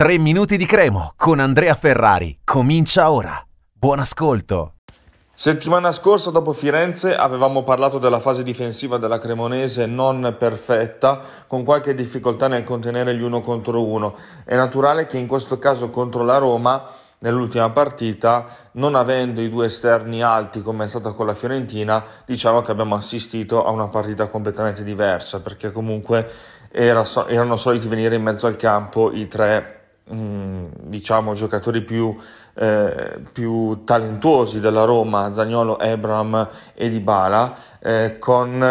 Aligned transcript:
3 0.00 0.16
minuti 0.16 0.56
di 0.56 0.64
cremo 0.64 1.12
con 1.14 1.40
Andrea 1.40 1.74
Ferrari. 1.74 2.38
Comincia 2.42 3.10
ora. 3.10 3.38
Buon 3.70 3.98
ascolto. 3.98 4.76
Settimana 5.34 5.92
scorsa, 5.92 6.30
dopo 6.30 6.54
Firenze, 6.54 7.14
avevamo 7.14 7.64
parlato 7.64 7.98
della 7.98 8.18
fase 8.18 8.42
difensiva 8.42 8.96
della 8.96 9.18
Cremonese 9.18 9.84
non 9.84 10.36
perfetta, 10.38 11.20
con 11.46 11.64
qualche 11.64 11.92
difficoltà 11.92 12.48
nel 12.48 12.64
contenere 12.64 13.14
gli 13.14 13.20
uno 13.20 13.42
contro 13.42 13.84
uno. 13.84 14.16
È 14.46 14.56
naturale 14.56 15.04
che 15.04 15.18
in 15.18 15.26
questo 15.26 15.58
caso 15.58 15.90
contro 15.90 16.24
la 16.24 16.38
Roma, 16.38 16.82
nell'ultima 17.18 17.68
partita, 17.68 18.46
non 18.72 18.94
avendo 18.94 19.42
i 19.42 19.50
due 19.50 19.66
esterni 19.66 20.22
alti 20.22 20.62
come 20.62 20.84
è 20.84 20.88
stato 20.88 21.14
con 21.14 21.26
la 21.26 21.34
Fiorentina, 21.34 22.02
diciamo 22.24 22.62
che 22.62 22.70
abbiamo 22.70 22.94
assistito 22.94 23.66
a 23.66 23.70
una 23.70 23.88
partita 23.88 24.28
completamente 24.28 24.82
diversa, 24.82 25.42
perché 25.42 25.70
comunque 25.70 26.26
era, 26.70 27.04
erano 27.26 27.56
soliti 27.56 27.86
venire 27.86 28.14
in 28.14 28.22
mezzo 28.22 28.46
al 28.46 28.56
campo 28.56 29.12
i 29.12 29.28
tre 29.28 29.74
diciamo 30.04 31.34
giocatori 31.34 31.82
più, 31.82 32.16
eh, 32.54 33.20
più, 33.32 33.84
talentuosi 33.84 34.60
della 34.60 34.84
Roma, 34.84 35.32
Zagnolo, 35.32 35.78
Ebram 35.78 36.48
e 36.74 36.88
Dybala, 36.88 37.56
eh, 37.78 38.18
con 38.18 38.62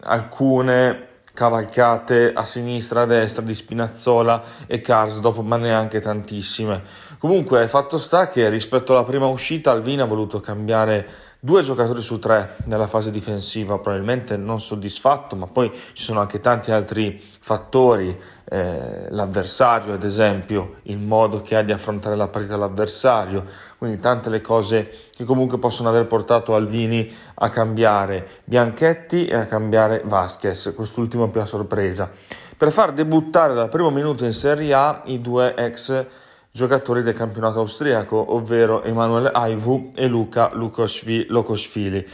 alcune 0.00 1.06
cavalcate 1.32 2.32
a 2.32 2.44
sinistra, 2.44 3.02
a 3.02 3.06
destra 3.06 3.44
di 3.44 3.54
Spinazzola 3.54 4.42
e 4.66 4.80
Karsdorp, 4.80 5.38
ma 5.38 5.56
neanche 5.56 6.00
tantissime. 6.00 6.82
Comunque, 7.18 7.68
fatto 7.68 7.96
sta 7.96 8.26
che 8.26 8.48
rispetto 8.48 8.92
alla 8.92 9.04
prima 9.04 9.26
uscita, 9.26 9.70
Alvini 9.70 10.00
ha 10.00 10.04
voluto 10.04 10.40
cambiare 10.40 11.08
due 11.40 11.62
giocatori 11.62 12.02
su 12.02 12.18
tre 12.18 12.56
nella 12.64 12.88
fase 12.88 13.12
difensiva, 13.12 13.78
probabilmente 13.78 14.36
non 14.36 14.60
soddisfatto, 14.60 15.36
ma 15.36 15.46
poi 15.46 15.70
ci 15.92 16.02
sono 16.02 16.18
anche 16.20 16.40
tanti 16.40 16.72
altri 16.72 17.22
fattori, 17.38 18.18
eh, 18.44 19.06
l'avversario 19.10 19.92
ad 19.92 20.02
esempio, 20.02 20.76
il 20.82 20.98
modo 20.98 21.40
che 21.40 21.54
ha 21.54 21.62
di 21.62 21.70
affrontare 21.70 22.16
la 22.16 22.26
partita 22.26 22.56
l'avversario, 22.56 23.44
quindi 23.78 24.00
tante 24.00 24.30
le 24.30 24.40
cose 24.40 24.90
che 25.14 25.24
comunque 25.24 25.58
possono 25.58 25.88
aver 25.88 26.06
portato 26.06 26.56
Alvini 26.56 27.08
a 27.34 27.48
cambiare 27.48 28.26
Bianchetti 28.44 29.26
e 29.26 29.36
a 29.36 29.46
cambiare 29.46 30.02
Vasquez, 30.04 30.72
quest'ultimo 30.74 31.28
più 31.28 31.40
a 31.40 31.46
sorpresa, 31.46 32.10
per 32.56 32.72
far 32.72 32.92
debuttare 32.92 33.54
dal 33.54 33.68
primo 33.68 33.90
minuto 33.90 34.24
in 34.24 34.32
Serie 34.32 34.74
A 34.74 35.02
i 35.06 35.20
due 35.20 35.54
ex 35.54 36.06
giocatori 36.50 37.02
del 37.02 37.14
campionato 37.14 37.60
austriaco, 37.60 38.34
ovvero 38.34 38.82
Emanuele 38.82 39.30
Aivu 39.32 39.92
e 39.94 40.06
Luca 40.06 40.50
Lukosvili. 40.52 42.06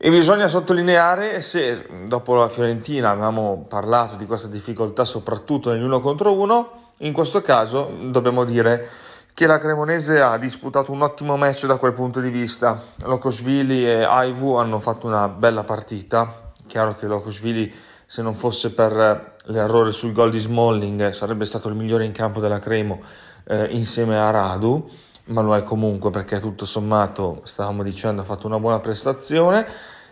E 0.00 0.10
bisogna 0.10 0.46
sottolineare 0.46 1.40
se 1.40 1.86
dopo 2.06 2.34
la 2.34 2.48
Fiorentina 2.48 3.10
avevamo 3.10 3.66
parlato 3.68 4.14
di 4.14 4.26
questa 4.26 4.46
difficoltà 4.46 5.04
soprattutto 5.04 5.72
nell'uno 5.72 6.00
contro 6.00 6.38
uno, 6.38 6.92
in 6.98 7.12
questo 7.12 7.42
caso 7.42 7.90
dobbiamo 8.10 8.44
dire 8.44 8.88
che 9.34 9.46
la 9.46 9.58
Cremonese 9.58 10.20
ha 10.20 10.36
disputato 10.36 10.92
un 10.92 11.02
ottimo 11.02 11.36
match 11.36 11.66
da 11.66 11.76
quel 11.76 11.92
punto 11.92 12.20
di 12.20 12.30
vista. 12.30 12.80
Lukosvili 13.04 13.88
e 13.88 14.02
Aivu 14.02 14.54
hanno 14.54 14.80
fatto 14.80 15.06
una 15.06 15.28
bella 15.28 15.62
partita. 15.62 16.52
Chiaro 16.66 16.96
che 16.96 17.06
Lukosvili, 17.06 17.72
se 18.04 18.22
non 18.22 18.34
fosse 18.34 18.72
per 18.72 19.36
l'errore 19.44 19.92
sul 19.92 20.12
gol 20.12 20.30
di 20.30 20.38
Smalling, 20.38 21.10
sarebbe 21.10 21.44
stato 21.44 21.68
il 21.68 21.74
migliore 21.74 22.04
in 22.04 22.12
campo 22.12 22.40
della 22.40 22.58
Cremo 22.58 23.00
eh, 23.48 23.66
insieme 23.70 24.16
a 24.16 24.30
Radu, 24.30 24.88
ma 25.24 25.40
lo 25.40 25.56
è 25.56 25.62
comunque 25.62 26.10
perché 26.10 26.40
tutto 26.40 26.64
sommato, 26.64 27.40
stavamo 27.44 27.82
dicendo, 27.82 28.22
ha 28.22 28.24
fatto 28.24 28.46
una 28.46 28.58
buona 28.58 28.78
prestazione 28.80 29.66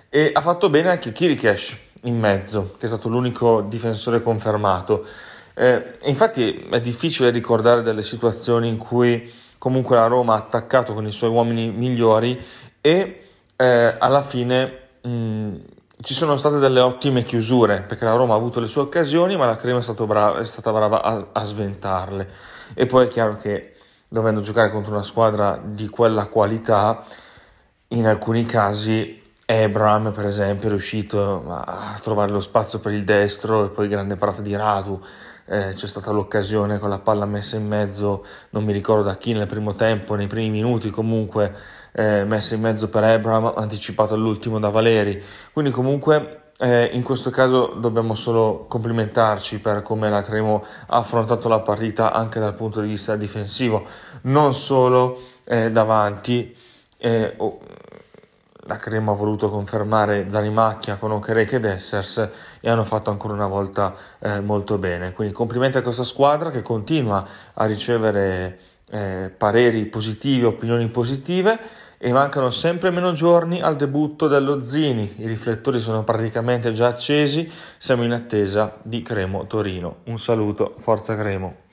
e 0.08 0.30
ha 0.32 0.40
fatto 0.40 0.70
bene 0.70 0.90
anche 0.90 1.12
Kirikesh 1.12 1.76
in 2.02 2.18
mezzo, 2.18 2.74
che 2.78 2.86
è 2.86 2.88
stato 2.88 3.08
l'unico 3.08 3.62
difensore 3.62 4.22
confermato. 4.22 5.04
Eh, 5.54 5.98
infatti 6.02 6.66
è 6.70 6.80
difficile 6.80 7.30
ricordare 7.30 7.82
delle 7.82 8.02
situazioni 8.02 8.68
in 8.68 8.76
cui 8.76 9.32
comunque 9.58 9.96
la 9.96 10.06
Roma 10.06 10.34
ha 10.34 10.38
attaccato 10.38 10.92
con 10.92 11.06
i 11.06 11.12
suoi 11.12 11.30
uomini 11.30 11.70
migliori 11.70 12.38
e 12.80 13.22
eh, 13.56 13.96
alla 13.98 14.22
fine 14.22 14.78
mh, 15.00 15.54
ci 16.02 16.14
sono 16.14 16.36
state 16.36 16.58
delle 16.58 16.80
ottime 16.80 17.22
chiusure 17.22 17.82
perché 17.82 18.04
la 18.04 18.14
Roma 18.14 18.34
ha 18.34 18.36
avuto 18.36 18.60
le 18.60 18.66
sue 18.66 18.82
occasioni, 18.82 19.36
ma 19.36 19.46
la 19.46 19.56
Crema 19.56 19.80
è, 19.80 20.04
brava, 20.04 20.38
è 20.40 20.44
stata 20.44 20.70
brava 20.72 21.02
a, 21.02 21.28
a, 21.32 21.44
sventarle. 21.44 22.28
E 22.74 22.86
poi 22.86 23.06
è 23.06 23.08
chiaro 23.08 23.36
che 23.36 23.76
dovendo 24.08 24.40
giocare 24.40 24.70
contro 24.70 24.92
una 24.92 25.02
squadra 25.02 25.60
di 25.62 25.88
quella 25.88 26.26
qualità, 26.26 27.02
in 27.88 28.06
alcuni 28.06 28.44
casi 28.44 29.22
Ebram, 29.48 30.10
per 30.10 30.26
esempio, 30.26 30.66
è 30.66 30.70
riuscito 30.70 31.44
a 31.48 31.96
trovare 32.02 32.32
lo 32.32 32.40
spazio 32.40 32.80
per 32.80 32.92
il 32.92 33.04
destro 33.04 33.66
e 33.66 33.68
poi 33.68 33.86
grande 33.86 34.16
parata 34.16 34.42
di 34.42 34.56
Radu. 34.56 35.00
Eh, 35.44 35.70
c'è 35.72 35.86
stata 35.86 36.10
l'occasione 36.10 36.80
con 36.80 36.88
la 36.88 36.98
palla 36.98 37.26
messa 37.26 37.54
in 37.54 37.68
mezzo, 37.68 38.26
non 38.50 38.64
mi 38.64 38.72
ricordo 38.72 39.04
da 39.04 39.16
chi 39.16 39.34
nel 39.34 39.46
primo 39.46 39.76
tempo, 39.76 40.16
nei 40.16 40.26
primi 40.26 40.50
minuti 40.50 40.90
comunque 40.90 41.54
eh, 41.92 42.24
messa 42.24 42.56
in 42.56 42.60
mezzo 42.60 42.88
per 42.88 43.04
Abraham, 43.04 43.52
anticipato 43.56 44.14
all'ultimo 44.14 44.58
da 44.58 44.68
Valeri. 44.70 45.22
Quindi 45.52 45.70
comunque 45.70 46.50
eh, 46.58 46.86
in 46.86 47.04
questo 47.04 47.30
caso 47.30 47.76
dobbiamo 47.78 48.16
solo 48.16 48.66
complimentarci 48.68 49.60
per 49.60 49.82
come 49.82 50.10
la 50.10 50.22
Cremo 50.22 50.64
ha 50.88 50.96
affrontato 50.96 51.48
la 51.48 51.60
partita 51.60 52.12
anche 52.12 52.40
dal 52.40 52.54
punto 52.54 52.80
di 52.80 52.88
vista 52.88 53.14
difensivo, 53.14 53.86
non 54.22 54.54
solo 54.54 55.20
eh, 55.44 55.70
davanti. 55.70 56.52
Eh, 56.98 57.36
la 58.66 58.76
Crema 58.76 59.12
ha 59.12 59.14
voluto 59.14 59.48
confermare 59.48 60.26
Zanimacchia 60.28 60.96
con 60.96 61.12
Okereke 61.12 61.56
ed 61.56 61.64
Essers 61.64 62.30
e 62.60 62.68
hanno 62.68 62.84
fatto 62.84 63.10
ancora 63.10 63.34
una 63.34 63.46
volta 63.46 63.94
eh, 64.18 64.40
molto 64.40 64.78
bene. 64.78 65.12
Quindi 65.12 65.32
complimenti 65.32 65.78
a 65.78 65.82
questa 65.82 66.04
squadra 66.04 66.50
che 66.50 66.62
continua 66.62 67.26
a 67.54 67.64
ricevere 67.66 68.58
eh, 68.90 69.32
pareri 69.36 69.86
positivi, 69.86 70.44
opinioni 70.44 70.88
positive 70.88 71.58
e 71.98 72.12
mancano 72.12 72.50
sempre 72.50 72.90
meno 72.90 73.12
giorni 73.12 73.60
al 73.60 73.76
debutto 73.76 74.28
dello 74.28 74.62
Zini. 74.62 75.14
I 75.18 75.26
riflettori 75.26 75.80
sono 75.80 76.04
praticamente 76.04 76.72
già 76.72 76.88
accesi, 76.88 77.50
siamo 77.78 78.04
in 78.04 78.12
attesa 78.12 78.76
di 78.82 79.02
Cremo 79.02 79.46
Torino. 79.46 79.98
Un 80.04 80.18
saluto, 80.18 80.74
forza 80.76 81.16
Cremo. 81.16 81.64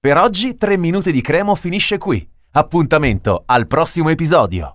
Per 0.00 0.16
oggi 0.16 0.56
3 0.56 0.76
minuti 0.76 1.12
di 1.12 1.20
Cremo 1.20 1.54
finisce 1.54 1.98
qui. 1.98 2.26
Appuntamento 2.52 3.42
al 3.46 3.66
prossimo 3.66 4.08
episodio. 4.08 4.74